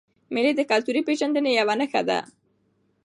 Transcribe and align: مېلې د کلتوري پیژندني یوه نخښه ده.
مېلې 0.33 0.51
د 0.55 0.61
کلتوري 0.71 1.01
پیژندني 1.07 1.51
یوه 1.59 1.75
نخښه 1.79 2.01
ده. 2.09 2.19